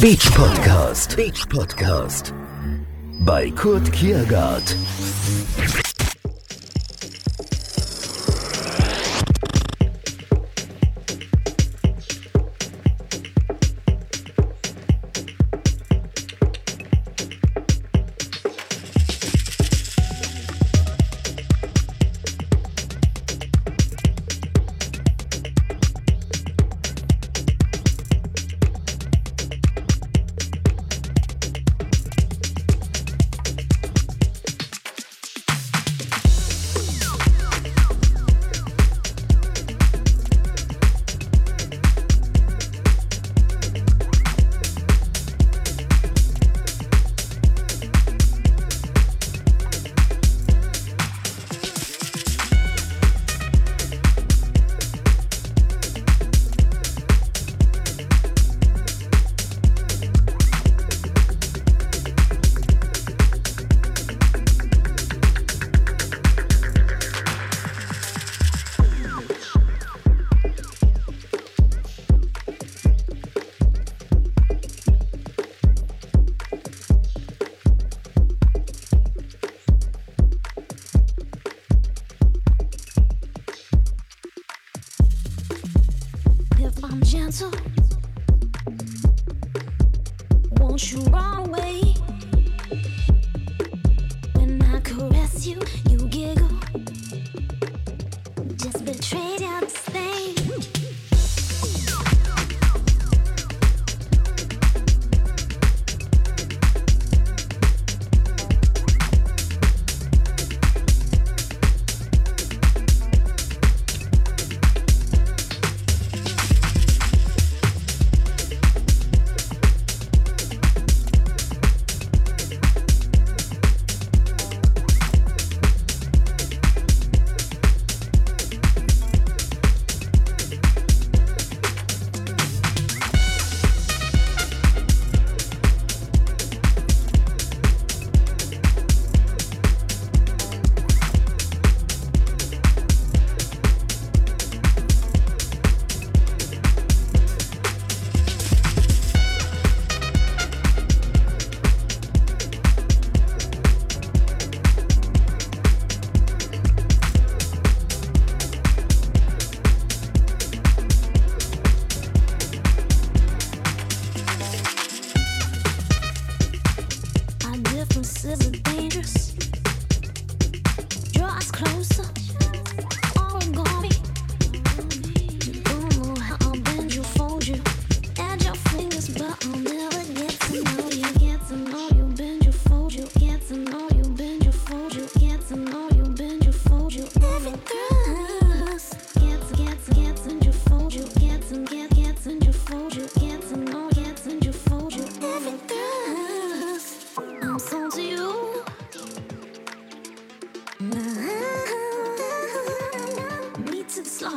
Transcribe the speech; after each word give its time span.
Beach 0.00 0.30
Podcast. 0.30 1.16
Beach 1.16 1.46
Podcast. 1.50 2.32
Bei 3.20 3.50
Kurt 3.50 3.92
Kiergaard. 3.92 4.74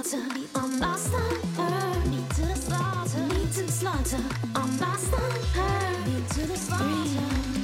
slaughter, 0.03 0.33
be 0.33 0.47
on 0.55 0.79
my 0.79 0.95
side. 0.97 2.07
Need 2.07 2.29
to 2.31 2.41
the 2.41 2.55
slaughter, 2.55 3.27
need 3.27 3.51
to 3.53 3.63
the 3.63 3.71
slaughter, 3.71 4.17
on 4.55 4.79
my 4.79 4.95
side. 4.97 6.07
Need 6.07 6.29
to 6.29 6.47
the 6.47 6.57
slaughter. 6.57 7.54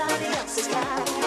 somebody 0.00 0.26
else's 0.34 0.68
time. 0.68 1.19